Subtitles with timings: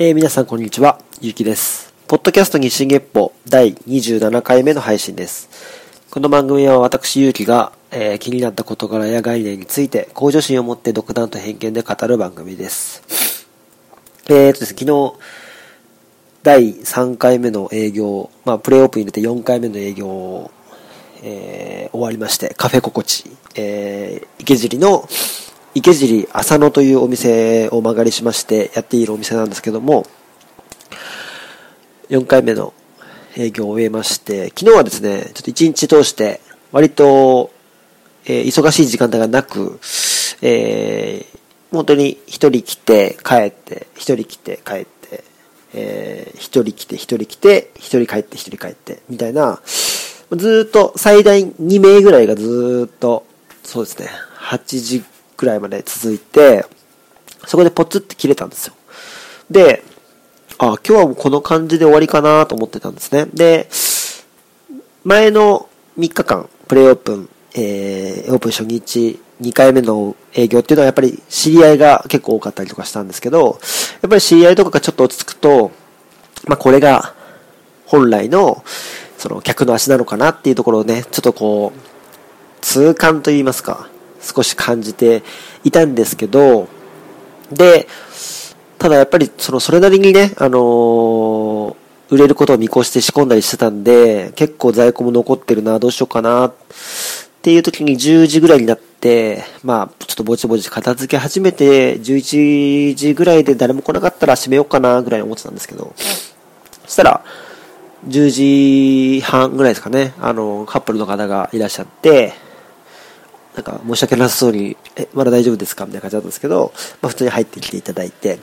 [0.00, 1.92] えー、皆さんこんにちは、ゆうきです。
[2.06, 5.48] ポッドキャスト日進月歩第27回目の配信です。
[6.08, 13.48] この番組は私ゆうきが、えー、気になった事柄や概念について向上心を持って独断と偏見で語る番組です。
[14.28, 15.14] えーとですね、昨日、
[16.44, 20.52] 第3回目の営業、まあ、プレイオープン入れて4回目の営業を、
[21.24, 23.24] えー、終わりまして、カフェ心地、
[23.56, 25.08] えー、池尻の
[25.74, 30.06] 池尻浅野というお店を間借りしましてやっているお店なんですけども、
[32.08, 32.72] 4回目の
[33.36, 36.40] 営業を終えまして、昨日はですね、ちょっと1日通して
[36.72, 37.50] 割と、
[38.24, 39.78] えー、忙しい時間帯がなく、
[40.42, 41.38] えー、
[41.70, 45.24] 本当に一人来て帰って、一人来て帰って、
[45.74, 49.60] えー、一人来て一人来て、一人帰って一人帰って、みたいな、
[50.32, 53.26] ずっと最大2名ぐらいがずっと、
[53.62, 54.08] そうですね、
[54.40, 55.04] 8時
[55.38, 56.66] くらいまで続いて、
[57.46, 58.74] そこでポツって切れたんですよ。
[59.50, 59.84] で、
[60.58, 63.26] あ、今日はもうこの感じで終わりかなと思ってたんですね。
[63.32, 63.68] で、
[65.04, 73.60] 前の3日間、プレイオープン、えー、オープン初日、2回目の営業っていうのはやっぱり知り合いが結構多かったりとかしたんですけど、
[74.02, 75.70] やっぱり知り合いとかがちょっと落ち着くと、
[76.48, 77.14] まあこれが
[77.86, 78.64] 本来の
[79.16, 81.78] その客の足なのかなっていうところをね、ちょっとこう、
[82.60, 83.88] 痛感と言いますか、
[84.20, 85.22] 少し感じて
[85.64, 86.68] いたんですけど、
[87.52, 87.86] で、
[88.78, 91.74] ただやっぱりそのそれなりにね、あのー、
[92.10, 96.54] 売れることを見越して仕込んだりしてたんで、結構在庫も残ってるな、どうしようかな、っ
[97.42, 105.92] ていう時に10時ぐらいになって、まあ、ちょっとぼちぼち片付け始めて、11時ぐらいで誰も来なかったら閉めようかな、ぐらい思ってたんですけど、
[106.86, 107.24] そしたら、
[108.06, 112.32] 10時半ぐらいですかね、あの、カップルの方がいらっしゃって、
[113.58, 115.84] なんか申し訳なさそうに、え、まだ大丈夫ですか？
[115.84, 118.38] みたいな感じだったんですけど、まあ普通に入ってきていただいて、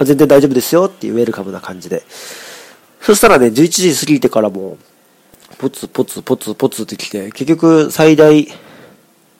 [0.00, 2.04] 全然大丈夫ですよっていうウェルカムな感じで。
[3.02, 4.78] そしたらね、11時過ぎてからも、
[5.58, 8.48] ポツポツポツポツって来て、結局最大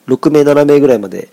[0.07, 1.29] 6名、7名ぐらいまで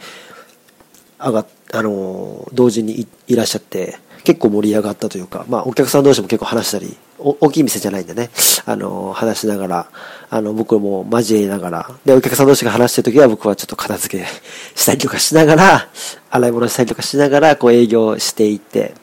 [1.19, 8.31] 上がっ、あのー、同時にいらっしゃって、結構盛り上がったというか、まあお客さん同士も結構話したり、大きい店じゃないんでね、
[8.67, 9.87] あの、話しながら、
[10.31, 14.27] あの、僕も交えながら、で、お客さん同士が話してるときは僕はちょっと片付け
[14.75, 15.89] したりとかしながら、
[16.31, 18.95] 洗い物したりとかしながら、こう営業していって、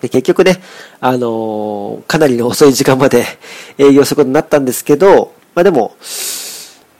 [0.00, 0.62] で、結局ね、
[1.00, 3.24] あのかなりの遅い時間まで
[3.78, 5.94] 営業することになったんですけど、まあでも、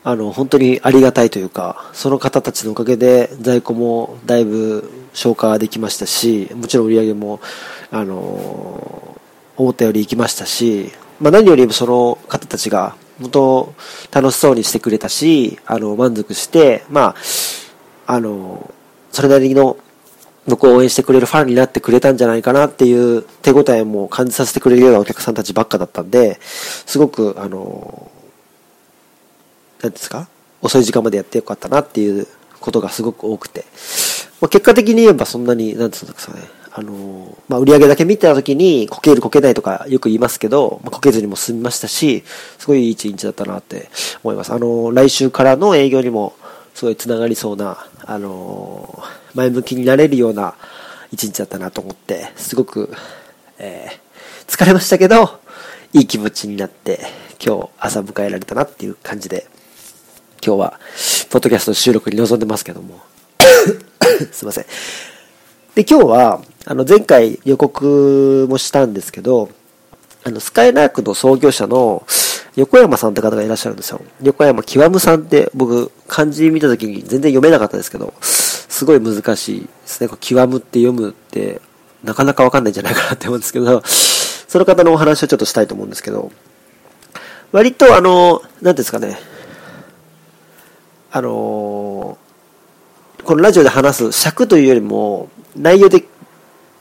[0.05, 7.41] あの、本当にありがたいというか、その方たちのおかげで在庫もだいぶ消化できましたし、もちろん売り上げも、
[7.91, 9.17] あの
[9.57, 13.75] 思ったより行きましたし、まあ、何よりもその方たちが、本当
[14.13, 17.17] 楽しそうにしてくれたし、あの、満足して、ま
[18.07, 18.73] あ、あの、
[19.11, 19.77] それなりの
[20.47, 28.11] 僕を応援してくれるファンになってくれたんじゃないかなっていう手応えも感じさせてくれるようなお客さんたちばっかだったんで、すごく、あの、
[29.83, 30.29] 何ですか？
[30.63, 32.27] 遅い時間までやってよかったなっていう
[32.61, 33.65] ことがすごく多くて、
[34.41, 42.23] まあ、結果的に言えばそんなに、なんていうんですかね、あの、まあ、売上げだけ見たときに、こけるこけないとかよく言いますけど、まあ、こけずにも済みましたし、
[42.59, 43.91] すごいいい一日だったなって
[44.23, 44.53] 思います。
[44.53, 46.35] あの、来週からの営業にも、
[46.75, 49.03] すごい繋がりそうな、あの、
[49.35, 50.55] 前向きになれるような
[51.11, 52.93] 一日だったなと思って、すごく、
[53.59, 55.41] えー、疲れましたけど、
[55.93, 57.01] いい気持ちになって、
[57.45, 59.49] 今日朝迎えられたなっていう感じで、
[60.45, 60.81] 今日は、
[61.31, 63.01] ポッドキャスト収録に臨んでますけども、
[64.33, 64.65] すいません。
[65.75, 69.49] で、今日は、あの、前回予告もしたんですけど、
[70.25, 72.05] あの、スカイラークの創業者の
[72.57, 74.01] 横山さんって方がいらっしゃるんですよ。
[74.23, 80.11] 横山極さんって僕、漢字見た時に全然読めなかったですけど、すごい難しいですね。
[80.21, 81.61] 極むって読むって、
[82.03, 86.33] なかなかわかんないんじゃないかなって思うんですけど、その方のお話をちょっとしたいと思うんですけど、
[87.53, 89.19] 割とあの、何ですかね、
[91.11, 92.19] あの
[93.25, 96.05] このラジオで話す尺というよりも、内容で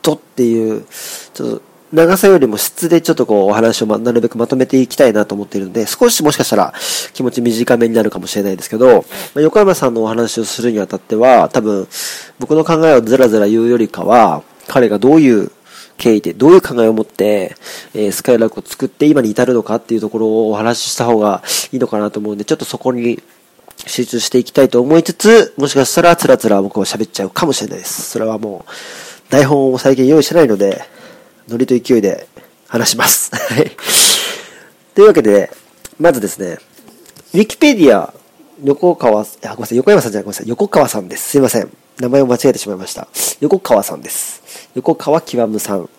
[0.01, 0.85] とっていう、
[1.33, 1.61] ちょっと
[1.93, 6.73] 長さよりも質でちょっとこうお話をまなるべくまとめていきたいなと思っているので、少しもしかしたら
[7.13, 9.05] 気持ち短めになるかもしれないですけど、
[9.35, 11.87] ま横山さんのお話をするにあたっては、多分
[12.39, 15.51] 僕の考えをずらずら言うよりかは、彼がどういう
[15.97, 17.55] 経緯でどういう考えを持って、
[17.93, 21.41] えー、スカイラークを作って今に至るのかっていうところをお話しした方が
[21.71, 23.21] いいのかなと思うんで、ちょっとそこに
[23.87, 28.03] 集中していきたいと思いつつ、もしかしたらつらつら僕は喋っちゃうかもしれないです。
[28.03, 30.81] それはもう、台本を最近用意してないので、
[31.47, 32.27] ノリと勢いで
[32.67, 33.31] 話します。
[33.35, 33.71] はい。
[34.95, 35.51] というわけで、
[35.99, 36.59] まずですね、
[37.33, 38.13] ウィキペディア、
[38.63, 41.29] 横川、あ、ごめんなさい、横山さんじゃなくて、横川さんです。
[41.29, 41.69] すいません。
[41.99, 43.07] 名前を間違えてしまいました。
[43.39, 44.69] 横川さんです。
[44.75, 45.89] 横川極さん。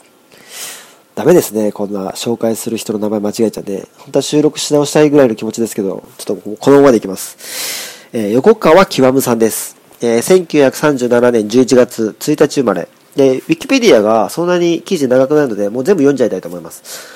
[1.19, 1.73] ダメですね。
[1.73, 3.88] こんな紹介する人の名前間違えちゃって。
[3.97, 8.06] 本当は収録し直したいぐらいの気持ちですけど、ちょっとこのままでいきます。
[8.12, 9.76] えー、横川極さんです。
[10.00, 12.87] えー、1937年11月1日生まれ。
[13.17, 17.12] で、ウィキペディアがそんなに記事長くなるので、もう全部読んじゃいたいと思います。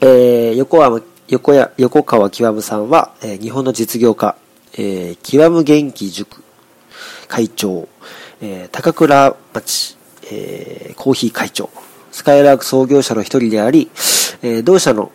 [0.00, 4.36] えー、横川、横や、横川極さんは、えー、日本の実業家、
[4.74, 6.44] えー、極む元気塾
[7.26, 7.88] 会長、
[8.40, 9.96] えー、高倉町、
[10.30, 11.70] えー、コーヒー会長、
[12.12, 13.90] スカイラーク創業者の一人であり、
[14.42, 15.12] えー、同社の、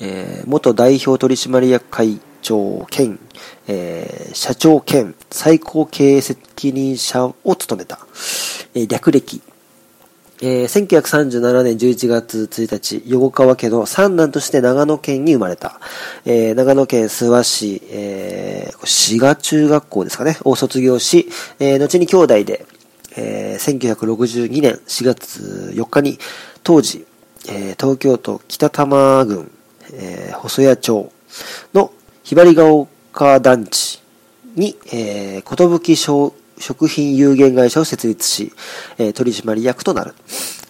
[0.00, 3.18] えー、元代表取締役会長兼、
[3.66, 7.98] えー、社長兼最高経営責任者を務めた、
[8.74, 9.42] えー、略歴、
[10.40, 15.80] えー、1937年11月1日、横川家の三男として長野県に生まれた。
[16.24, 21.28] えー、長野県諏訪市、えー、滋賀中学校ですかね、を卒業し、
[21.58, 22.66] えー、後に兄弟で、
[23.16, 26.18] えー、1962年4月4日に、
[26.62, 27.06] 当時、
[27.48, 29.50] えー、東京都北多摩郡、
[29.92, 31.12] えー、細谷町
[31.72, 34.02] のひばりが丘団地
[34.54, 38.52] に、えー、寿食品有限会社を設立し、
[38.98, 40.14] えー、取締役となる。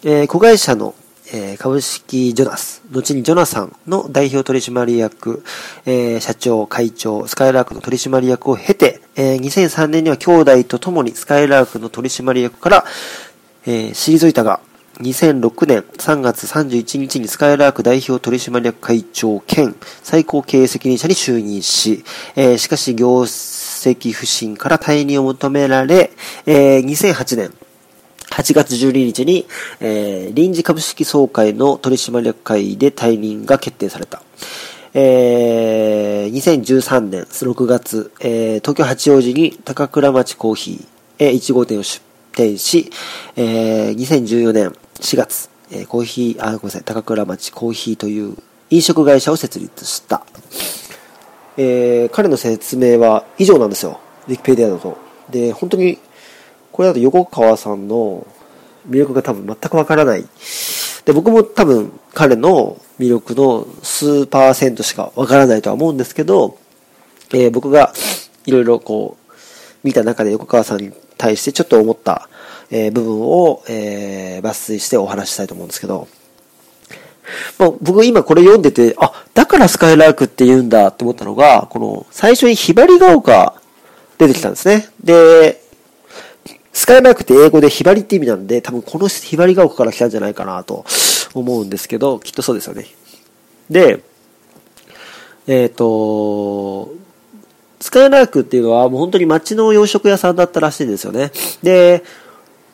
[0.03, 0.95] えー、子会社の、
[1.31, 5.43] えー、株式ジョナス、後にジョナサンの代表取締役、
[5.85, 12.85] えー、社長、会長、スカイラークの取締役を経て、えー、2003年には兄弟と共にスカイラークの取締役から、
[13.65, 14.59] えー、退いたが、
[14.99, 19.73] 2006年3月31日にスカイラーク代表取締役会長兼
[20.03, 22.03] 最高経営責任者に就任し、
[22.35, 26.11] えー、しかし業績不振から退任を求められ、
[26.45, 27.53] えー、2008年
[28.31, 29.45] 8月12日に、
[29.79, 34.21] えー、臨時株式総会の取締役会で退任が決定された。
[34.93, 40.85] えー、2013年6月、えー、東京八王子に高倉町コーヒー、
[41.19, 42.03] えー、1号店を出
[42.33, 42.89] 店し、
[43.35, 48.35] えー、2014年4月、えー、コーヒー、あ、ごめんなさい、高倉町コーヒーという
[48.69, 50.23] 飲食会社を設立した。
[51.57, 53.99] えー、彼の説明は以上なんですよ。
[54.27, 54.97] ウィキペディアだと。
[55.29, 55.99] で、本当に、
[56.79, 58.25] これだと横川さんの
[58.89, 60.23] 魅力が多分全くわからない。
[61.03, 66.57] で、僕も多分彼の魅力の数パーセントしかわからないとは思うんですけど、
[67.33, 67.91] えー、僕が
[68.45, 69.33] いろいろこう、
[69.83, 72.29] 見た中で横川さんに対してちょっと思った
[72.71, 76.07] えー、部分を、えー、抜粋してお話したいと思うんですけど、
[77.57, 83.61] まあ、僕今これ読んでて、あ、だからスカイラークって言うんだって思ったのが、この最初にひばりが丘
[84.17, 84.87] 出てきたんですね。
[85.03, 85.61] で、
[86.73, 90.85] スカイラークって英語でひばりって意味なんで、多分このひばりが丘から来たんじゃないかなと
[91.33, 92.85] 思うんですけど、きっとそうですよね。
[93.69, 94.03] で、
[95.47, 96.93] えっ、ー、と、
[97.79, 101.31] スカイラークっていうのはもう本当に街の洋食屋さんだったらしいんですよね。
[101.63, 102.03] で、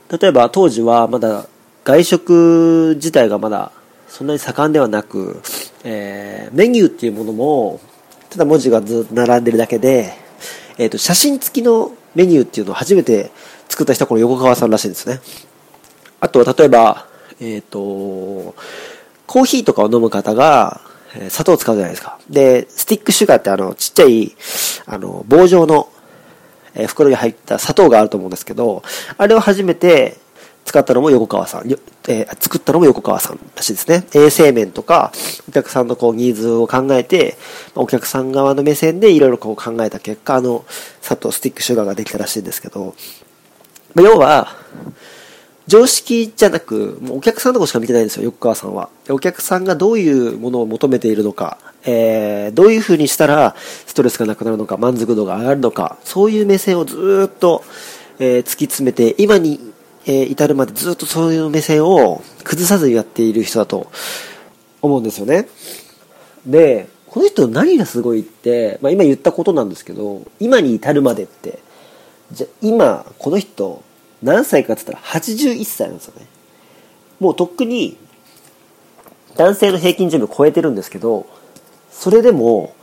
[0.09, 1.47] 例えば当時はまだ
[1.83, 3.71] 外食自体がまだ
[4.07, 5.41] そんなに盛んではなく、
[5.83, 7.79] えー、メニューっていうものも、
[8.29, 10.13] ただ文字がずっと並んでるだけで、
[10.77, 13.31] えっ、ー、と、写真付きのメニューっていうのを初めて
[13.69, 15.19] 作った人はこの横川さんらしいんですね。
[16.19, 17.07] あとは例えば、
[17.39, 18.55] えっ、ー、と、
[19.27, 20.81] コーヒーとかを飲む方が、
[21.29, 22.19] 砂糖を使うじゃないですか。
[22.29, 24.35] で、スティックシュガーってあの、ちっちゃい、
[24.85, 25.89] あの、棒状の
[26.75, 28.83] え袋に入った砂糖があると思うんですけど、
[29.17, 30.17] あれを初めて
[30.65, 34.05] 使ったのも横川さん、えー、作ったのも横川さんらしいですね。
[34.13, 35.11] 衛生面とか、
[35.47, 37.37] お客さんのこうニーズを考えて、
[37.75, 40.65] お客さん側の目線でいろいろこう考えた結果、あの、
[41.01, 42.93] 砂糖、スティックシュガーができたらしいんですけど、
[44.03, 44.55] 要は、
[45.67, 48.89] 常識じゃなく、もうお客さんのとこしか見てないんですよ、横川さんは。
[49.09, 57.63] お客さんがどういうものを求めているのか、えー、どういう風にしたらストレスがなくなるのか、満足度が上がるのか、そういう目線をずっと、
[58.19, 59.59] えー、突き詰めて、今に、
[60.05, 63.87] えー、至るまでずっとそういう目線を崩さずにやっている人だと
[64.81, 65.47] 思うんですよね。
[66.45, 71.59] で、この人何がすごいって、まあ今言ったことなんですけど、今に至るまでって、
[72.31, 73.81] じゃ今、この人、
[74.23, 76.25] 何歳かって言ったら81歳なんですよね。
[77.19, 77.97] もうとっくに
[79.35, 81.27] 男性の平均寿命を超えてるんですけど、
[81.91, 82.75] それでも、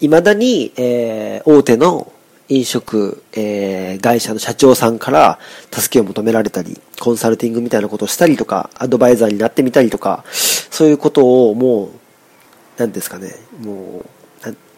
[0.00, 2.12] 未だに、えー、大手の
[2.48, 5.38] 飲食、えー、会社の社長さんから
[5.70, 11.90] 助けを求められたり、コンサルティングみたいなことをしたりとか、アドバイザーになってみたりとか、そういうことをもう、
[12.76, 14.06] 何ですかね、もう、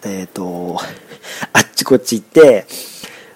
[0.05, 0.79] えっ、ー、と、
[1.53, 2.67] あっちこっち行って、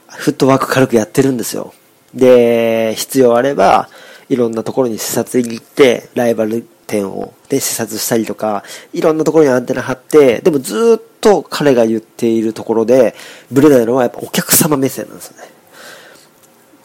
[0.08, 1.72] フットワーク軽くやってるんですよ。
[2.14, 3.88] で、必要あれば、
[4.28, 13.14] いろんなところに視察に行って、ライバル店を、で、視察したりとか、いろんなところにアンテナ張って、でもずっと彼が言っているところで、
[13.50, 15.50] ブレないのはやっぱお客様目線なんですよね。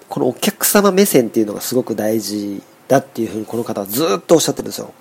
[0.09, 4.93] このお客様目線っていうのがすごく大事だっていうふうにこの方はずっとおっしゃってるんですよ。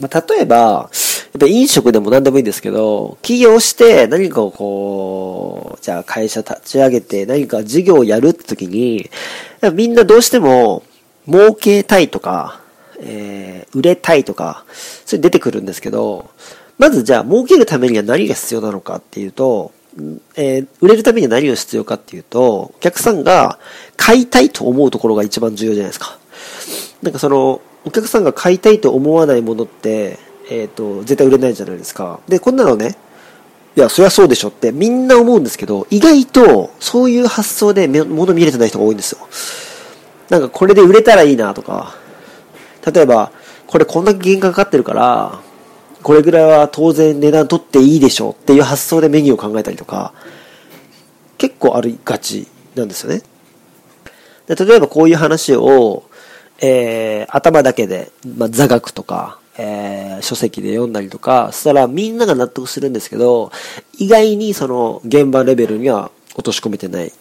[0.00, 0.90] まあ、例えば、
[1.34, 9.10] やっぱ飲食でも何でもいいんですけど、起業して何かをこう、じゃあ会社立ち上げて何か事業をやるって時に、
[9.72, 10.84] みんなどうしても
[11.26, 12.60] 儲けたいとか、
[13.00, 14.64] えー、売れたいとか、
[15.04, 16.30] それ出てくるんですけど、
[16.78, 19.72] まずじゃあ儲けるためには何が必要なのかっていうと、
[20.36, 23.58] えー、売れるためには何が必要かっていうと、お客さんが
[23.96, 26.16] 買いたいと思うところが一番重要じゃないですか。
[27.02, 30.18] なんかその、お客さんが買いたいと思わないものって、
[30.50, 32.20] えっ、ー、と、絶対売れないじゃないですか。
[32.28, 32.96] で、こんなのね、
[33.76, 39.18] いや、そりゃそうでしょってみんな思うんですけど、意外とそういう発想で物見れてない人が多いんですよ。
[40.30, 41.96] なんかこれで売れたらいいなとか、
[42.92, 43.32] 例えば、
[43.66, 45.40] これこんだけ原価かかってるから、
[46.02, 50.12] これぐらいは当然値段取っていいでしょっていう発想でメニューを考えたりとか、
[51.38, 53.22] 結構ありがちなんですよね。
[54.46, 56.04] で例えばこういう話を、
[56.60, 63.52] えー、頭だけで、まあ、座学とか、えー、書籍で読んだりとか、したらみんなが納得するんですけど、
[63.98, 67.12] 意外にその現場レベルには落とし込めてない。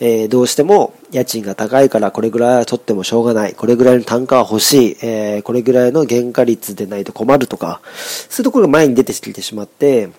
[0.00, 3.54] えー、どうしても家賃が高いからこれぐらいは取ってもしょうがない。
[3.54, 4.96] これぐらいの単価は欲しい。
[5.02, 7.80] えー、これぐらいの原価率でないと困るとか、
[8.28, 10.10] そういうところが前に出てきてしまって、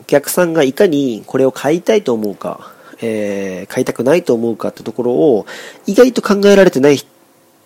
[0.00, 5.46] お客さんがいかにこれを買いたいと思うか、えー、買いたくないと思うかってところを
[5.86, 6.98] 意外と考えられてない、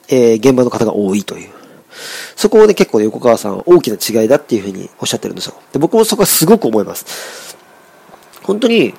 [0.08, 1.50] え、現場の方が多いという。
[2.36, 5.54] そこをね、結構ね、横川さん大きな違いだっていうふうにおっしゃってるんですよ。
[5.72, 7.56] で、僕もそこはすごく思います。
[8.42, 8.94] 本当に、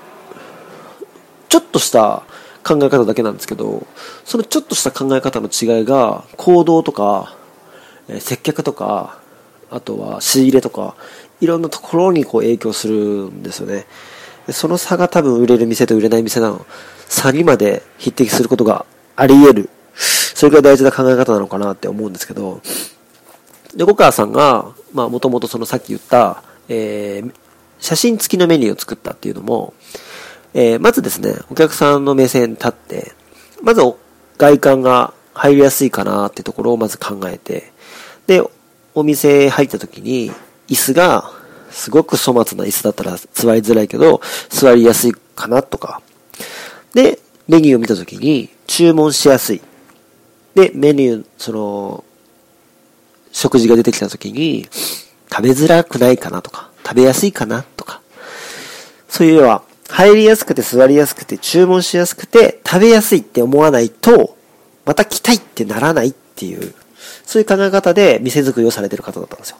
[1.47, 2.23] ちょっとした
[2.63, 3.87] 考え方だけなんですけど、
[4.25, 7.35] そのちょっとした考え方の違いが、行動とか、
[8.07, 9.19] え接客とか、
[9.71, 10.95] あとは仕入れとか、
[11.41, 13.85] いろんなところにこう影響するんですよね。
[14.51, 16.65] その差が多分売れる店と売れない店の
[17.07, 19.69] 差にまで匹敵することがあり得る。
[19.99, 22.61] それが大事な考え方なのかなって思うんですけど、
[23.75, 27.33] 横川さんが、まあもともとそのさっき言った、えー、
[27.79, 29.73] 写真付きのメニューを作ったっていうのも、
[30.53, 33.11] えー、まずですね、お客さんの目線に立って、
[33.61, 33.81] まず
[34.37, 37.71] 外観が入りやすいかなってところをまず考えて、
[38.27, 38.41] で、
[38.95, 40.31] お店入った時に、
[40.67, 41.31] 椅子が
[41.71, 46.01] すごく粗末な椅子だったら座りづらいけど、座りやすいかなとか。
[46.93, 49.61] で、メニューを見た時に注文しやすい。
[50.55, 52.03] で、メニュー、その、
[53.31, 54.67] 食事が出てきた時に、
[55.31, 58.01] 食べづらくないかなとか、食べやすいかなとか。
[59.07, 64.37] そういうのは、入りやすくて座りやすくて注文しやすくて食べやすいって思わないと、
[64.85, 66.73] また来たいってならないっていう、
[67.25, 69.57] そういう考え方で店作りをされてる方だったんですよ。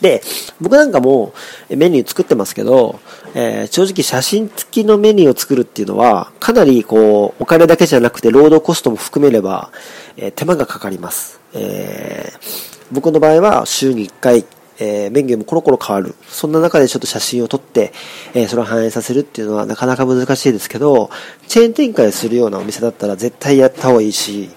[0.00, 0.22] で、
[0.60, 1.34] 僕なんかも
[1.68, 3.00] メニュー作ってますけど、
[3.34, 9.70] えー、正直写真付きのメニューを作るっていうのは、かなりこう、お金だけじゃなくて労働コストも含めれば、
[10.16, 11.40] えー、手間がかかります。
[11.54, 14.44] えー、僕の場合は週に1回
[14.80, 16.14] えー、メニューもコロコロ変わる。
[16.28, 17.92] そんな中でちょっと写真を撮って、
[18.34, 21.10] えー、それを反映させるっていうのはなかなか難しいですけど、
[21.48, 24.50] チェーン展開するようなお店だったら絶対やった方がいいし、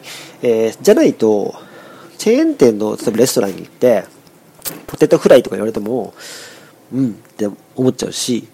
[0.43, 1.55] えー、じゃないと、
[2.17, 4.03] チェーン店の、例えばレストランに行って、
[4.85, 6.13] ポテトフライとか言われても、
[6.93, 8.47] うんって思っちゃうし、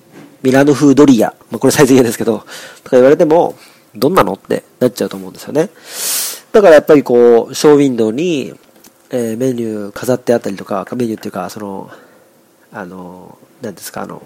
[0.44, 2.40] ミラノ風ドリア、まあ、これサイズ嫌ですけど、
[2.84, 3.56] とか言われても、
[3.96, 5.70] どんなのってなっちゃうと思うんですよね。
[6.52, 8.54] だからやっぱりこう、ショーウィンドウに、
[9.10, 11.90] えー、メニュー飾ってあったりとか、メニューっていうか、その、
[12.72, 14.22] あの、何ですか、あの、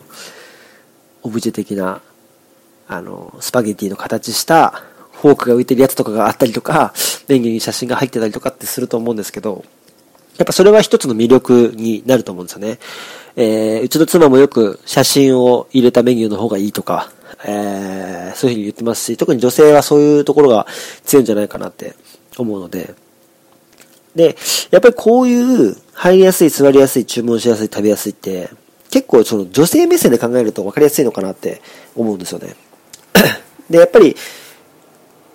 [1.24, 2.01] オブジェ的な、
[2.88, 4.84] あの、スパゲティの形した
[5.22, 6.94] フォークが浮いてるやつとかがあったりとか、
[7.27, 9.63] メニューに写真が入ってたりとかってすると思うんですけど、
[10.38, 12.80] やっぱそれは一つの魅力になると思うんですよね。
[13.36, 17.12] えー、うちの妻もよく写真を入れたメニューの方がいいとか、
[17.46, 20.68] えー、そういうふうに言ってますし、特に女性はそういうところが
[21.06, 21.96] 強いんじゃないかなって
[22.38, 22.94] 思うので、
[24.16, 24.36] で、
[24.72, 28.50] やっぱりこういう入りやすい、座りやすい、注文しやすい、食べやすいって、
[28.90, 31.62] 結構その女性目線で考えると分かりやすいのかなって
[31.96, 32.56] 思うんですよね。
[33.70, 34.18] で、やっぱり、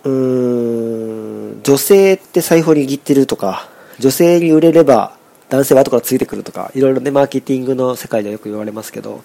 [0.04, 5.15] うーん、女性って財布を握ってるとか、女性に売れれば
[5.48, 9.20] 男性は後からついてくるとか、いろいろね、マーケティングの世界ではよく言われますけど、やっ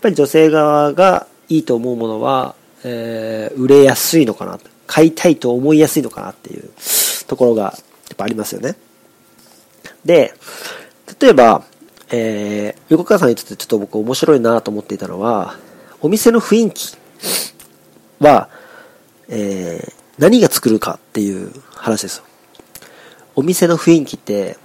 [0.00, 2.54] ぱり女性側がいいと思うものは、
[2.84, 6.70] えー、売れやすいのかな、買いたいと思いやすいのかなっていう
[7.26, 7.70] ところがや
[8.14, 8.76] っぱありますよね。
[10.04, 10.32] で、
[11.20, 11.64] 例えば、
[12.10, 15.56] えー、横川さんにとってちょっと僕面白いなと思っていたのは、
[16.00, 16.96] お店の雰囲気
[18.20, 18.48] は、
[19.28, 22.24] えー、何が作るかっていう話ですよ。
[23.34, 24.56] お店の雰囲気って、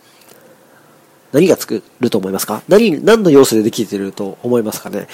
[1.31, 2.63] 何が作ると思いますか？
[2.67, 5.07] 何、何の要素でできてると思いますかね？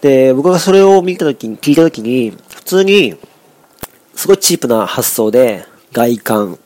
[0.00, 3.16] で、僕がそれを見たときに、聞いたときに、普通に、
[4.14, 6.58] すごいチープな発想で、外観、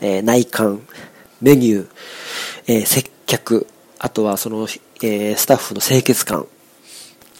[0.00, 0.82] えー、内観、
[1.40, 1.88] メニュー、
[2.66, 3.66] えー、設客、
[3.98, 4.68] あとはその、
[5.02, 6.46] えー、スタッフの清潔感。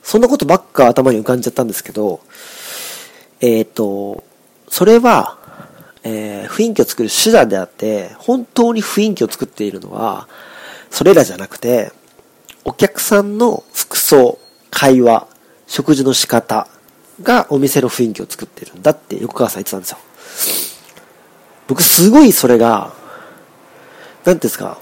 [0.03, 2.21] そんなことばっか頭に浮かんじゃったんですけど、
[3.41, 4.25] えっ、と、
[4.69, 5.39] それは、
[6.03, 10.29] え、雰囲気を作る手段であって、本当に雰囲気を作っているのは、
[10.91, 11.93] それらじゃなくて、
[12.65, 14.39] お客さんの服装、
[14.71, 15.27] 会話、
[15.67, 16.69] 食事の仕方
[17.23, 19.99] がお店の雰囲気を作ってるんだって横川さん言ってたんですよ。
[21.67, 22.93] 僕すごいそれが、
[24.25, 24.79] なんですか、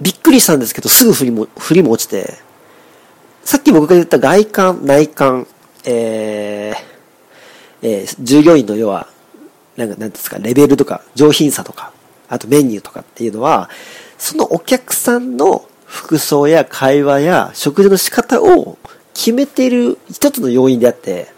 [0.00, 2.34] びっくりしたんですけど、すぐ振りも、振りも落ちて、
[3.44, 5.46] さっき僕が言った外観、内観、
[5.84, 6.76] えー、
[7.82, 9.06] えー、従業員の要は、
[9.76, 11.92] なんか、なんですか、レベルとか、上品さとか、
[12.28, 13.68] あとメニューとかっていうのは、
[14.24, 18.78] そのお客さんの服装や会話や食事の仕方を
[19.12, 21.28] 決めている一つの要因であって、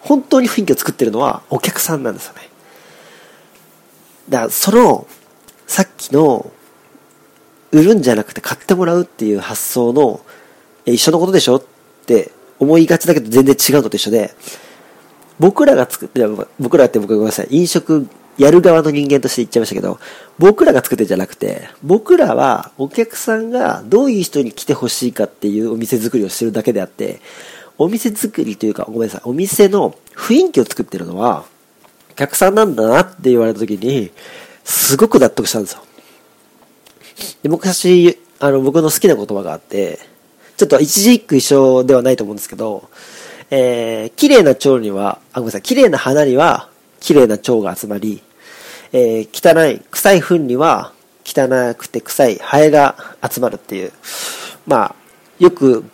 [0.00, 2.48] 本当に雰囲気を作ってるのはお客さんなんですよね。
[4.30, 5.06] だから、その、
[5.66, 6.50] さっきの、
[7.70, 10.22] 売るんじゃなくて買ってもらうっていう発想の、
[10.86, 11.62] 一緒のことでしょっ
[12.06, 14.34] て思いがちだけど全然違うのと一緒で、
[15.38, 16.26] 僕らが作って、
[16.58, 18.08] 僕らって僕ごめんなさい、飲食
[18.38, 19.98] やる側の人間として言っちゃいましたけど、
[20.38, 27.20] 僕らが作ってるんじゃなくて、僕らはお客さんがどういう人に来てほしいかっていうお店作りをしてるだけであって、
[27.78, 31.44] お店作りというか、ごめんなさい、お店の雰囲気を作ってるのは、
[32.12, 34.10] お客さんなんだなって言われた時に、
[34.64, 35.82] すごく納得したんですよ。
[37.42, 39.98] で、昔、あの、僕の好きな言葉があって、
[40.56, 42.88] ちょっと一字一句一緒ではないと思うんですけど、
[43.50, 46.68] えー、綺麗な蝶には、あ、ごめんなさい、綺麗な花には、
[47.02, 48.22] 綺麗な蝶が集まり、
[48.92, 50.92] えー、汚い、臭い糞には、
[51.24, 52.96] 汚くて臭いハエが
[53.28, 53.92] 集まるっていう、
[54.66, 54.94] まあ、
[55.38, 55.84] よく、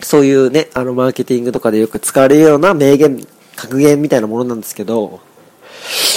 [0.00, 5.20] そういうね、あの、マーケティングとかでよく使われるような名言、格言みたいなものなんですけど、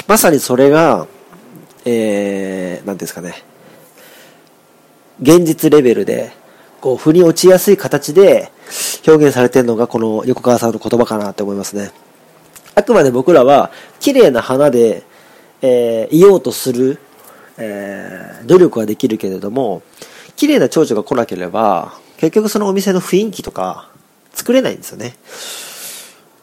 [0.08, 1.08] まさにそれが、
[1.86, 3.36] えー、なんですかね、
[5.22, 6.34] 現実レベルで、
[6.82, 8.52] こう、腑に落ちやすい形で
[9.08, 11.92] 表現されてるのがこの横川さんの言葉かなって思いますね。
[12.80, 15.04] あくまで僕らは、綺麗な花で、
[15.62, 16.98] えー、いようとする、
[17.58, 19.84] えー、努力はできるけれども、
[20.38, 23.90] 綺麗な蝶々が来なければ、結局そのお店の雰囲気とか、
[24.34, 25.18] 作れないんですよね。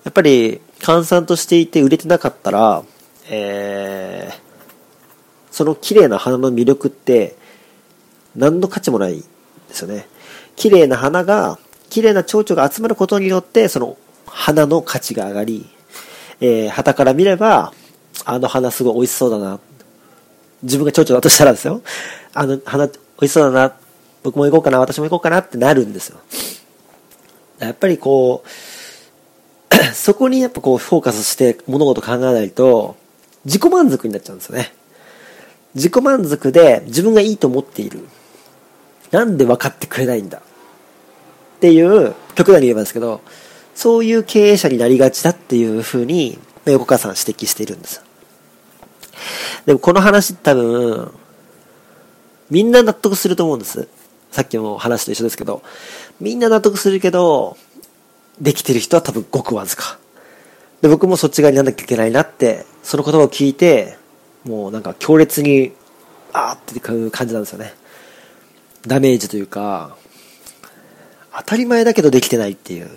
[0.05, 2.83] やっぱり、閑散としていて売れてなかったら、
[3.31, 4.35] えー、
[5.51, 7.35] その綺麗な花の魅力って、
[8.35, 9.25] 何の価値もないで
[9.71, 10.07] すよね。
[10.55, 13.97] 綺麗な花が、綺麗な蝶々が集まることによって、その
[14.27, 15.76] 花の価値が上がり、
[16.41, 17.73] えー、旗から見れば、
[18.25, 19.61] あの花すごい美味しそうだな。
[20.63, 21.83] 自分が蝶々だとしたらですよ。
[22.35, 23.77] あの花美味しそうだな。
[24.23, 26.19] 僕も行こうかな、私も行こうかなってなるんですよ。
[27.59, 28.49] やっぱりこう、
[29.95, 32.97] そこにやっぱこうフォーカスして物事考えないと、
[33.45, 34.73] 自己満足になっちゃうんですよね。
[35.75, 38.01] 自己満足で自分がいいと思っている。
[39.11, 40.39] なんで分かってくれないんだ。
[40.39, 40.41] っ
[41.61, 43.21] ていう、極端に言えばですけど、
[43.77, 48.03] そういう経営者になりがちだっていうふうに、横川さん指摘しているんです。
[49.67, 51.13] でもこの話多分、
[52.49, 53.87] みんな納得すると思うんです。
[54.33, 55.63] さっきの話と一緒ですけど、
[56.21, 57.59] みんな納得するけど、
[58.41, 59.99] できてる人は多分ごくわずか。
[60.81, 63.99] で、僕もそっち側になんなきゃいけないなって、その言葉を聞いて、
[64.45, 65.73] もうなんか強烈に、
[66.33, 67.75] あーって感じなんですよね。
[68.87, 69.97] ダメージというか、
[71.37, 72.89] 当たり前だけどできてないっていう。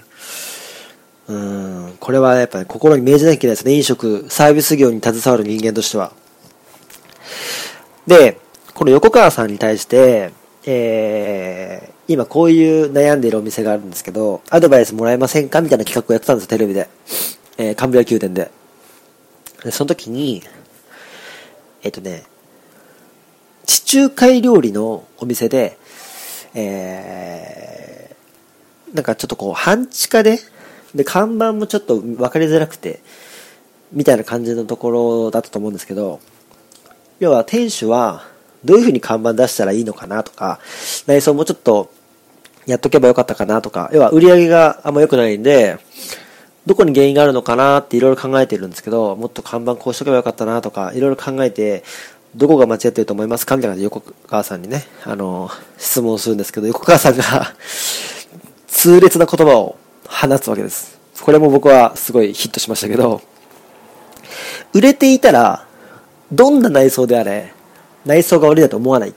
[1.29, 3.73] うん、これはやっぱり心に銘じなきゃいけないですね。
[3.73, 6.11] 飲食、サービス業に携わる人間としては。
[8.07, 8.39] で、
[8.73, 10.31] この横川さんに対して、
[10.65, 16.89] えー、今こういう悩んでいるお店があるんですけど、アドバイスもらえませんかみたいな企画をやってたんですよ、テレビで。
[17.59, 18.49] えー、カンブリア宮殿で。
[19.63, 20.41] で、その時に、
[21.83, 22.23] えっ、ー、とね、
[23.67, 25.77] 地中海料理のお店で、
[26.55, 30.39] えー、なんかちょっとこう、半地下で、
[30.95, 33.01] で、看板もちょっと分かりづらくて、
[33.91, 36.19] みたいな感じのところだったと思うんですけど、
[37.19, 38.23] 要は店主は、
[38.63, 40.59] どういう風に看板出したらいいのかなとか、
[41.07, 41.91] 内装もちょっと
[42.65, 45.77] やっとけばよかったかなとか、要は売り上げがあんま良くないんで、
[46.65, 51.83] どこに原因があるのかなっていろいろ考えてるんですけど、もっと看板こうしとけばよかったなとか、いろいろ考えて、
[52.35, 57.55] どこが間違ってると思いますかみたいな感じで横川さんにね、あの、質問するんですけど、横川さんが
[58.67, 59.77] 痛烈な言葉を
[60.09, 60.99] 放つわけです。
[61.21, 63.21] これも僕はすごいヒットしましたけど、
[64.73, 65.67] 売れていたら、
[66.31, 67.53] どんな内装であれ、
[68.05, 69.13] 内装が悪いだと思わない。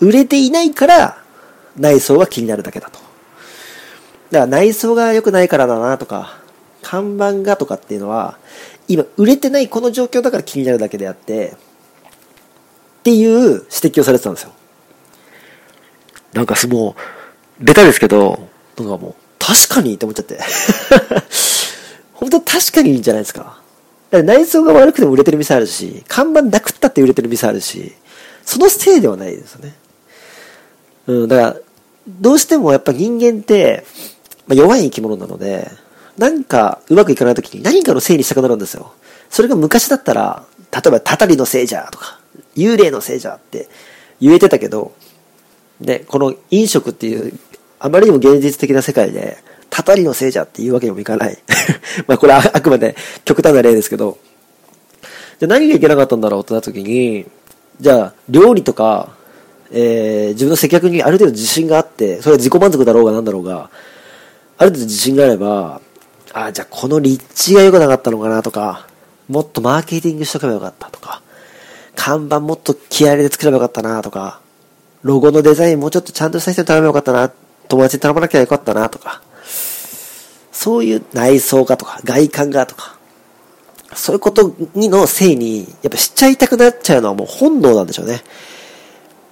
[0.00, 1.22] 売れていないから、
[1.76, 2.98] 内装が気になるだけだと。
[4.30, 6.38] だから内装が良くないからだなとか、
[6.82, 8.38] 看板がとかっていうのは、
[8.88, 11.56] 今売れてないこの状況だから気になるだけであって、
[13.00, 14.52] っていう指摘をされてたんですよ。
[16.32, 16.94] なんかも
[17.60, 19.14] う、ベタですけど、なんかもう、
[19.48, 20.38] 確かにって思っちゃって。
[22.12, 23.40] 本当確かにいいんじゃないですか。
[23.40, 23.60] だか
[24.10, 27.94] ら内装が悪くても売れてる店あるし、看板なくったって売れてる店あるし、
[28.44, 29.74] そのせいではないですよね。
[31.06, 31.56] うん、だから、
[32.06, 33.86] どうしてもやっぱ人間って、
[34.46, 35.70] まあ、弱い生き物なので、
[36.18, 38.92] 何かうまくいかない時に何かのせいにしたくなるんですよ。
[39.30, 42.20] それが昔だったら、例えば、たたりのせいじゃとか、
[42.54, 43.68] 幽霊のせいじゃって
[44.20, 44.92] 言えてたけど、
[45.80, 47.38] で、この飲食っていう、
[47.80, 49.38] あまりにも現実的な世界で、
[49.70, 51.38] たたりのせいじゃっていうわけにもいかない。
[52.06, 54.18] まあこれはあくまで極端な例ですけど、
[55.38, 57.26] じゃ何がいけなかったんだろうってなった時に、
[57.80, 59.10] じゃあ料理とか、
[59.70, 63.70] えー、自分の接客にある程度自信があって、それは自己満足だろうが何だろうが、
[64.56, 65.80] ある程度自信があれば、
[66.32, 68.86] ああ、じゃあこの立地が良くなかったのかなとか、
[69.28, 71.22] もっとマーケティングしとけばよかったとか、
[71.94, 74.40] 看板もっと気合入れて作ればよかったなとか、
[75.02, 77.32] ロゴのデザインもうちょっとちゃんとした人に頼めばよかったな、
[77.68, 79.22] 友達に頼まなきゃよかったなとか、
[80.52, 82.96] そういう内装がとか、外観がとか、
[83.94, 88.22] そういうことにのせいに、やっぱしちゃいたくなっちゃうのはもう本能なんでしょうね。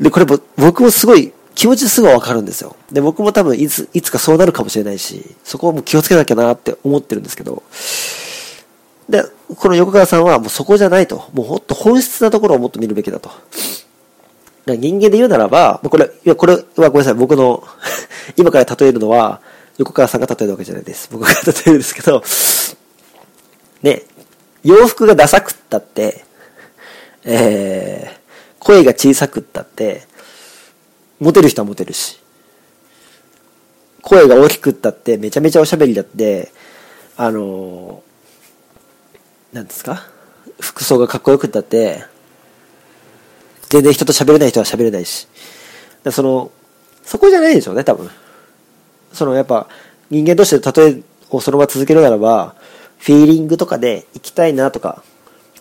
[0.01, 2.77] で、これも僕もすごい気持ちすぐわかるんですよ。
[2.93, 7.63] で、僕も多分いつ、いつかそうなるかもしれないし、そこはもう気をつけなきゃなって思ってるんですけど、
[9.09, 9.25] で、
[9.57, 11.25] この横川さんはもうそこじゃないと。
[11.33, 13.31] もうほんと本質なところをもっと見るべきだと。
[14.75, 17.63] 人間で言うならば、これ、いや、これはごめんなさい、僕の
[18.37, 19.41] 今から例えるのは、
[19.79, 21.09] 横川さんが例えるわけじゃないです。
[21.13, 22.23] 僕が例えるんですけど、
[23.83, 24.03] ね、
[24.65, 26.25] 洋服がダサくったって、
[27.25, 30.03] えー、声が小さくったって、
[31.21, 32.19] モテる人はモテるし、
[34.03, 36.51] 声が大きくったって、めちゃめちゃおしゃべりだって、
[37.17, 40.09] あのー、なんですか？
[40.59, 42.03] 服装がかっこよくったって、
[43.69, 45.29] 全然人と喋れない人は喋れないし。
[46.11, 46.51] その、
[47.05, 48.11] そこじゃないでしょうね、多分。
[49.13, 49.69] その、やっぱ、
[50.11, 52.55] 人間として例えをそのまま続けるならば、
[52.99, 55.03] フィーリングとかで行きたいなとか、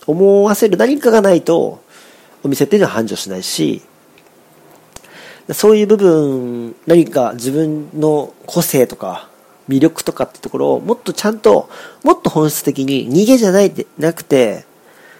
[0.06, 1.80] 思わせる何かがないと、
[2.42, 3.82] お店っていうのは繁盛しないし、
[5.52, 9.28] そういう部分、何か自分の個性とか、
[9.68, 11.68] 魅力とかってところをもっとちゃんと、
[12.04, 14.64] もっと本質的に逃げじゃないでなくて、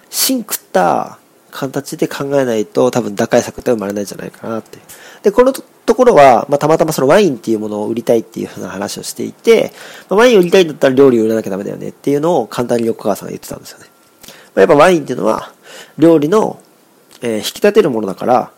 [0.09, 1.19] 芯食った
[1.51, 4.79] 形で考えないと多分打開策って生まれないんじゃないかなって。
[5.23, 5.63] で、このと
[5.95, 9.71] ころは、まあ、たまたまそのワインっていうものを売りたいっていうふうな話をしていて、
[10.09, 13.85] まあ、ワイン売りたいんだったら料理を売らなきゃダメだよねっていうのを簡単に横川さんが言ってたんですよね。
[14.25, 15.53] まあ、やっぱワインっていうのは、
[15.97, 16.59] 料理の、
[17.21, 18.51] えー、引き立てるものだから、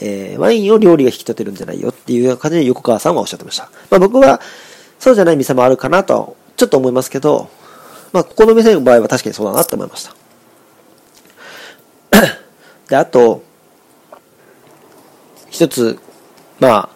[0.00, 3.70] えー、ワインを料理が引き立てるんじゃないよっていう感じで横川さんはおっしゃってました。
[3.90, 4.40] まあ、僕は、
[4.98, 7.48] そうじゃない店もあるかなと、ちょっと思いますけど、
[8.12, 10.14] まあ、ここの店の場合は確かにそうだなって思いました。
[12.88, 13.42] で、あと、
[15.50, 15.98] 一つ、
[16.58, 16.94] まあ、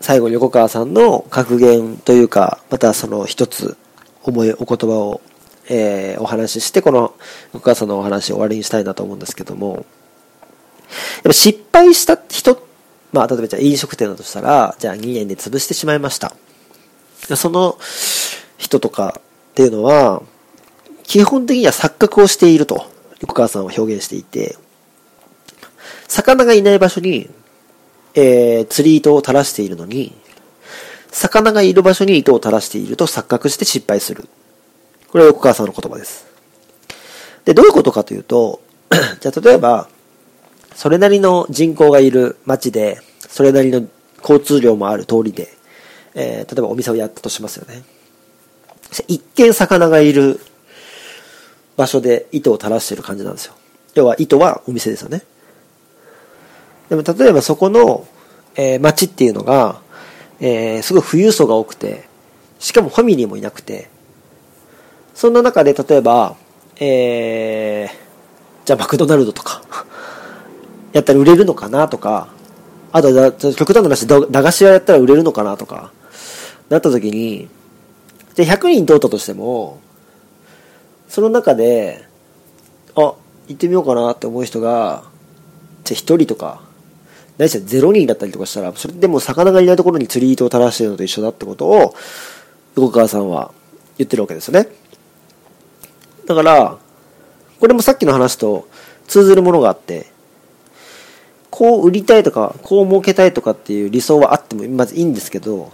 [0.00, 3.76] 最後に横川さんの格言というか、またその一つ
[4.22, 5.20] 思い、お言葉を、
[5.68, 7.14] えー、お話しして、この
[7.54, 9.84] 横川さんのお話を終わりにしたいなと思うんですけども、やっ
[11.24, 12.66] ぱ失敗した人、
[13.12, 16.34] まあ、例えばじゃあ飲食店だとしたら、じゃあ2年で潰してしまいました。
[17.36, 17.78] その
[18.58, 19.20] 人とか
[19.52, 20.22] っていうのは、
[21.04, 22.91] 基本的には錯覚をしていると、
[23.22, 24.56] 横川さんは表現していて、
[26.06, 27.30] 魚がいない場所に
[28.14, 30.12] えー、釣り糸を垂らしているのに、
[31.10, 34.28] 魚がいる場所に糸を垂らしていると錯覚して失敗する。
[35.10, 36.26] これは横川さんの言葉です。
[37.44, 38.62] で、どういうことかというと、
[39.20, 39.88] じゃあ例えば、
[40.74, 43.86] それなりの人口がいる街で、それなりの
[44.20, 45.48] 交通量もある通りで、
[46.14, 47.82] えー、例えばお店をやったとしますよね。
[49.08, 50.38] 一見魚がいる
[51.76, 53.54] 場所で糸を垂らしてる感じなんですよ。
[53.94, 55.22] 要は糸はお店ですよね。
[56.88, 58.06] でも例えばそこの、
[58.54, 59.80] えー、街っていうのが、
[60.40, 62.04] えー、すごい富裕層が多くて、
[62.58, 63.88] しかもファミリーもいなくて、
[65.14, 66.36] そんな中で例えば、
[66.76, 69.62] えー、じゃあマクドナルドとか
[70.92, 72.28] やったら売れるのかなとか、
[72.92, 75.92] あと極端な話、駄菓子屋やったら売れるのかなとか、
[76.68, 77.48] なった時に、
[78.34, 79.80] じゃあ100人通ったとしても、
[81.12, 82.06] その中で、
[82.96, 83.00] あ、
[83.46, 85.04] 行ってみようかなって思う人が、
[85.84, 86.62] じゃあ1人とか、
[87.36, 91.94] ないしは0人だったりとかしたら、それでも魚がいないところに釣り糸を垂らしてるのと一緒だってことを、
[92.76, 93.52] 横川さんは
[93.98, 94.70] 言ってるわけですよね。
[96.26, 96.78] だから、
[97.60, 98.66] これもさっきの話と
[99.06, 100.06] 通ずるものがあって、
[101.50, 105.72] こう売りたいとか、こう儲けたいとかっていう理想はあってもまずいいんですけど、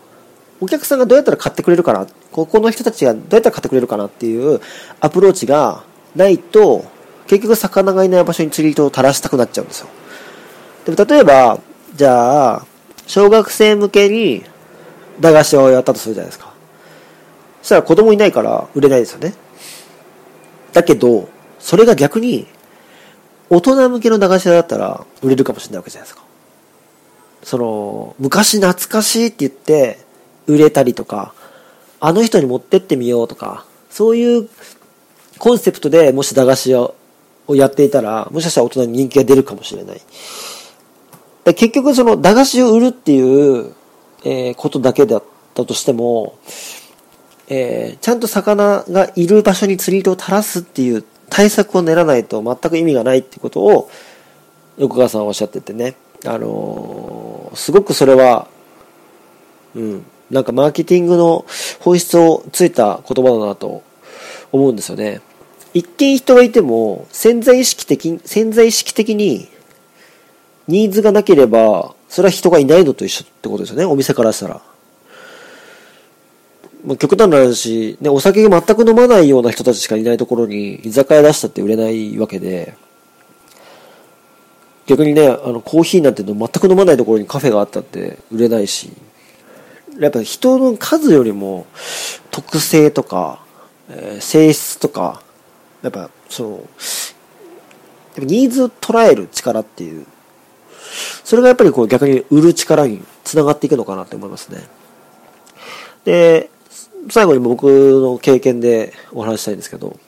[0.60, 4.60] お客さんがどうやったら買ってくれるかな、ここの人たちがどうやったら買ってくれるかなっていう
[5.00, 5.84] アプローチが
[6.16, 6.84] ないと、
[7.26, 9.88] 結局魚がいない場所に釣り糸を垂らしたくなっちゃうんですよ。
[10.84, 11.60] でも例えば、
[11.94, 12.66] じゃあ、
[13.06, 14.44] 小学生向けに
[15.20, 16.52] 駄菓子をやったとするじゃないですか。
[17.62, 19.34] そしたら子供いないから売れないですよね。
[20.72, 22.46] だけど、それが逆に、
[23.50, 26.24] 大人向けの駄菓子屋だったら売れるかもしれないわけじゃないですか。
[27.42, 30.07] その、昔懐かしいって言って、
[30.48, 31.32] 売れたりとか、
[32.00, 34.48] あの人に持ってってみようとか、そういう
[35.38, 36.90] コンセプトでもし駄菓子屋
[37.46, 40.00] をやっていたら、もしかしたら大人に人気が出るかもしれない。
[41.44, 43.72] で結局その駄菓子を売るっていう、
[44.24, 46.38] えー、ことだけだったとしても、
[47.48, 53.90] えー、ちゃんと魚がいる場所に釣り糸を垂らすっていう対策を練らないと全く意味がないってことを
[54.76, 55.96] 横川さんはおっしゃっててね。
[56.26, 58.48] あのー、すごくそれは、
[59.74, 61.46] うん、なんかマーケティングの
[61.80, 63.82] 本質をついた言葉だなと
[64.52, 65.20] 思うんですよね。
[65.74, 69.48] 一見人がいても潜在意識的、潜在意識的に
[70.66, 74.60] ニーズがなければ、それは人がいないのと一緒ってことですよね、お店からしたら。
[76.84, 82.74] まあ、極端な話、ね、お酒が全く飲まないような人たちしかいないところに居酒屋出したって売れないわけで、
[84.86, 88.90] 逆にね、あの、コーヒーなんての全く飲まないところにカフェがあったって売れないし、
[89.98, 91.66] やっぱ人の数よりも
[92.30, 93.44] 特性とか、
[93.88, 95.22] えー、性質とか、
[95.82, 96.68] やっぱその、
[98.18, 100.06] ニーズを捉える力っていう、
[101.24, 104.62] それがやっぱりこう逆に売る力につながっていくのかなって思いますね。
[106.04, 106.50] で、
[107.10, 109.98] 最後に僕の経験でお話したいんですけど、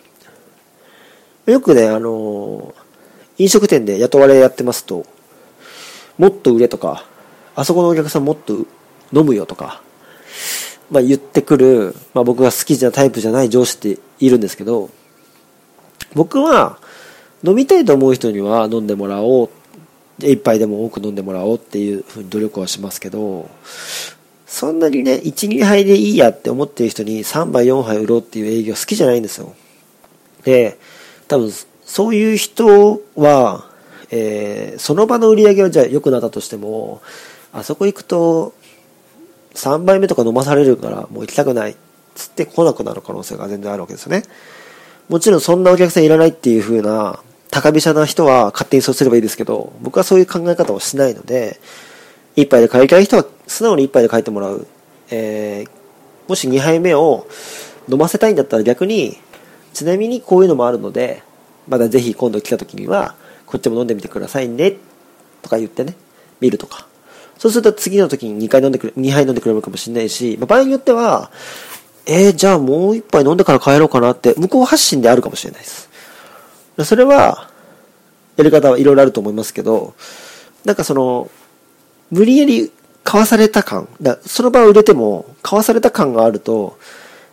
[1.46, 2.74] よくね、あの
[3.38, 5.04] 飲食店で雇われやってますと、
[6.16, 7.04] もっと売れとか、
[7.56, 8.66] あそこのお客さんもっと
[9.12, 9.82] 飲むよとか、
[10.90, 14.90] まあ言ってくる、まあ僕が好きなタイプじゃない上司っているんですけど、
[16.14, 16.78] 僕は
[17.44, 19.50] 飲みたいと思う人には飲んでもらおう、
[20.18, 23.48] 一杯でも多く飲んでもらおうっていうふうに努力はしますけど、
[24.46, 29.54] そんなにね、1、2杯でいいやって思ってる人に3杯、4杯売ろうっていう営業好きじゃないんですよ。
[30.44, 30.78] で、
[31.28, 31.52] 多分
[31.84, 33.68] そういう人は、
[34.10, 37.00] えー、その場の売り上げはじゃあ良くなったとしても、
[37.52, 38.54] あそこ行くと、
[39.54, 41.76] 3杯目とか飲まされるからもう行きたくないっ
[42.14, 44.22] つって来なくなる可能性が全然あるわけですよね。
[45.08, 51.60] もちろんそんなお客さんいらないっていう風な高飛車な人は勝手にそうすればいいですけど、僕はそういう考え方をしないので、
[52.36, 54.66] 一杯で帰りたい人は素直に一杯で帰ってもらう。
[55.10, 55.70] えー、
[56.28, 57.26] もし2杯目を
[57.88, 59.18] 飲ませたいんだったら逆に、
[59.72, 61.22] ちなみにこういうのもあるので、
[61.66, 64.76] まだぜひ今度来た時には、こっちも飲んでみてくださいね、
[65.42, 65.96] とか言ってね、
[66.40, 66.86] 見るとか。
[67.40, 71.30] そうすると次の時に2回飲んでくれ、2杯飲んでくれるかもしれないし、まあ、場合によっては、
[72.04, 75.88] えー、じゃあもう一杯飲んでから帰ろうかなって、向こう発信であるかもしれないです。
[76.84, 77.48] それは、
[78.36, 79.94] やり方はいろいろあると思いますけど、
[80.66, 81.30] なんかその、
[82.10, 82.70] 無理やり
[83.04, 86.78] 買わされた感、だその場を売れても、買わされた感があると、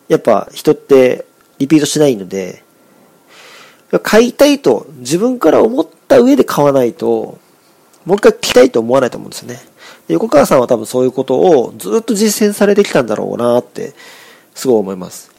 [0.08, 1.26] やっぱ人って
[1.58, 2.64] リピートしないので、
[4.04, 7.40] 買いたいと自分から思った上で買わないと、
[8.06, 9.60] もう一回来たいと思わないと思うんですよね。
[10.08, 13.94] 横川さんは多分そういうことをずっと実践されてきたんだろうなって、
[14.56, 15.32] すごい思います。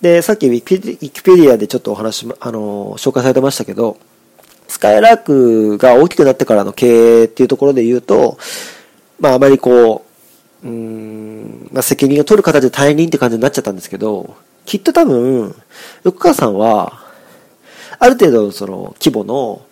[0.00, 0.78] で、さっきウィキ
[1.22, 3.96] ペディアでちょっとお話、あの、紹介されてましたけど、
[4.68, 8.38] スカイラークが大きくなってからの経営っていうところで言うと、
[9.18, 10.04] まああまりこ
[10.62, 15.54] う、うん、まあ責任を取る形で退任って感じになっちゃったんですけど、きっと多分、
[16.04, 17.00] 横川さんは、
[17.98, 19.62] ある程度その規模の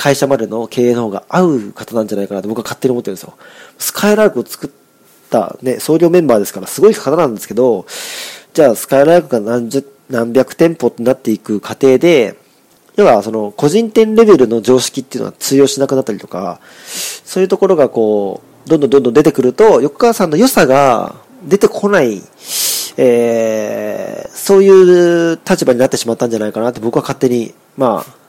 [0.00, 3.34] 会社までの経営の方が合う方なんじゃないかなと僕は勝手に思ってるんですよ。
[3.76, 4.70] スカイラークを作っ
[5.28, 7.84] たね、創業メンバーですからすごい方なんですけど、
[8.54, 12.34] じゃあスカイラークが何十、何百店舗になっていく過程で、
[12.96, 21.14] 要はその個人店レベルの常識っていうのは通用しなくなったりとか、そういうところがこう、どんどんどんどん出てくると、横川さんの良さが
[21.46, 22.22] 出てこない、
[22.96, 28.19] えー、そういう立場になってしまったんじゃないかなって僕は勝手に、まあ、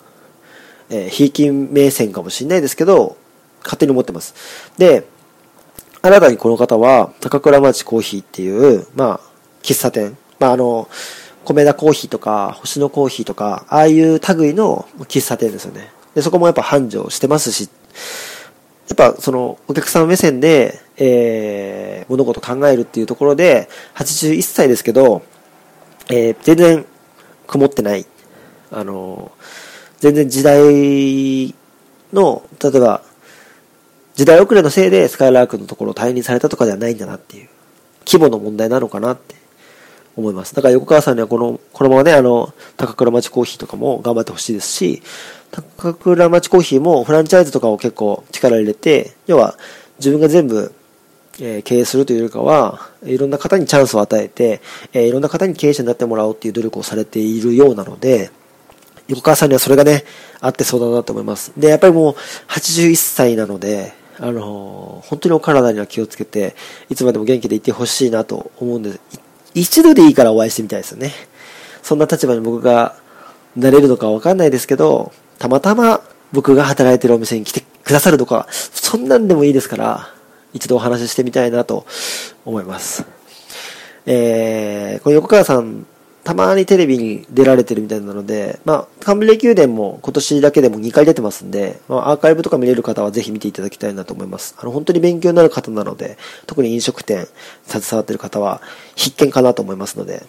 [0.91, 3.17] えー、ひいき目線かもしれないですけど、
[3.63, 4.35] 勝手に思ってます。
[4.77, 5.07] で、
[6.01, 9.19] 新たにこの方は、高倉町コーヒーっていう、まあ、
[9.63, 10.17] 喫茶店。
[10.39, 10.89] まあ、あの、
[11.45, 15.91] 米田コーヒーとか、星野コーヒーとか、ああいう類の喫茶店ですよね。
[16.13, 17.69] で、そこもやっぱ繁盛してますし、
[18.89, 25.21] やっぱそのお客さん目線で、えー、物事考えるっていうところで、81歳ですけど、
[26.09, 26.85] えー、全然
[27.47, 28.05] 曇ってない。
[28.71, 29.31] あの、
[30.01, 31.55] 全然時代
[32.11, 33.03] の、例えば、
[34.15, 37.49] 時代遅れのせいでスカイラークのところを退任されたとかではないんだなっていう、
[38.05, 39.35] 規模の問題なのかなって
[40.17, 40.55] 思います。
[40.55, 45.03] だから横川さんにはこの、このままね、あの、高倉町コーヒーとかも頑張ってほしいですし、
[45.51, 49.55] 高倉町コーヒーもフランチャイズとかを結構力入れて、要は
[49.99, 50.73] 自分が全部、
[51.39, 54.61] えー、経営するというよりかは、いろんな方にチャンスを与えて、
[54.93, 58.31] えー、いろんな方に経営者になってもらおうっていう努力をされているようなので、
[59.11, 60.05] 横川さんにはそれがね、
[60.39, 61.51] あってそうだなと思います。
[61.57, 62.15] で、やっぱりもう
[62.47, 66.55] 81歳なので、あのー、本当にお体には気をつけて、
[66.89, 68.99] いつまでも元気でいてほしいなと思うんです。
[69.53, 71.11] 一度でいいからお会いしてみたいですよね。
[71.83, 72.95] そんな立場に僕が
[73.57, 80.13] なれるのかわかんないですけど、たまたま僕が働いてるお店に来てくださるとか、そんなんでもいいですから、
[80.53, 81.85] 一度お話ししてみたいなと
[82.45, 83.05] 思います。
[84.05, 85.85] えー、この横川さん、
[86.23, 94.55] たまにテレビに出られてるみたいなので、まあ、カンブレ宮殿も今年だけでも2回出てますんで、まあ、アーカイブとか見れる方はぜひ見ていただきたいなと思います。
[94.59, 97.27] あの、本当に勉強になる方なので、特に飲食店
[97.65, 98.61] 携わってる方は
[98.95, 100.23] 必見かなと思いますので、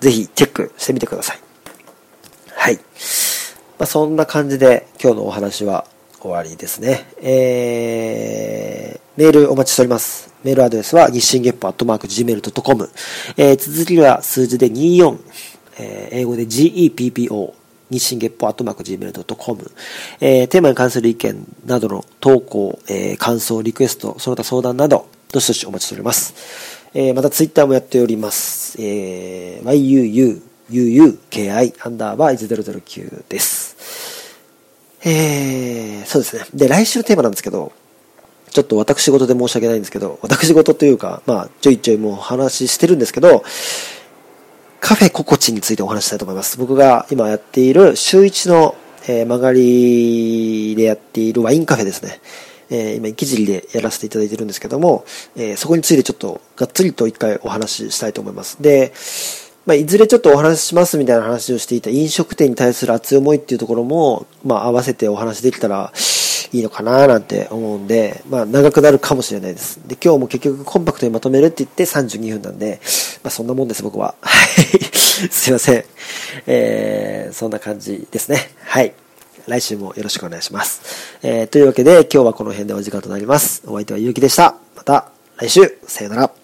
[0.00, 1.40] ぜひチェックしてみてください。
[2.54, 2.76] はい。
[2.76, 2.80] ま
[3.80, 5.84] あ、そんな感じで今日のお話は
[6.20, 7.06] 終わりですね。
[7.20, 10.27] えー、メールお待ちしております。
[10.44, 12.90] メールアドレスは日進月歩アットマーク gmail.com。
[13.36, 15.18] えー、続きは数字で24、
[15.80, 17.54] えー、英語で GEPPO、
[17.90, 19.70] 日進月歩アットマーク gmail.com。
[20.20, 26.34] えー、テーマに関する意見などの投稿、えー、感想、リクエスト、その他相談など、どしどしお待ちしております。
[26.94, 28.80] えー、またツイッターもやっております。
[28.80, 31.50] えー、yuu, uuki
[31.84, 33.76] アンダーバー1009です。
[35.04, 36.44] えー、そうですね。
[36.54, 37.72] で、来週のテーマなんですけど、
[38.50, 43.44] ちょっと私事で申し訳ないんですけど、私事というか、まあ、ちょいちょいもう話してるんですけど、
[44.80, 46.58] カフェココチについてお話したいと思います。
[46.58, 48.74] 僕が今やっている週一の、
[49.08, 52.20] えー、曲がりでやっているワインカフェですね。
[52.70, 55.04] えー、今、生尻でやらせていただいてるんですけども、
[55.36, 58.62] えー、そこについてちょっとがっつりと一回お話ししたいと思います。
[58.62, 58.92] で、
[59.66, 65.92] まあ、いずれちょっとお話ししますみたいな話をしていた飲食店に対する熱い思いっていうところも、まあ、合わせてお話できたら
[66.52, 69.80] いいのかななんて思うんで、まあ、長くなるかもしれないです。
[69.86, 72.80] で、今日も結局コンパクトにまとめるって言って32分なんで、
[73.22, 74.14] まあ、そんなもんです、僕は。
[74.22, 75.28] はい。
[75.30, 75.84] すいません。
[76.46, 78.50] えー、そんな感じですね。
[78.64, 78.92] はい。
[79.46, 81.18] 来週もよろしくお願いします。
[81.22, 83.62] えー、というわけで、今日はこの辺でお時間となります。
[83.66, 84.56] お相手はゆうきでした。
[84.76, 86.37] また来週、さよなら。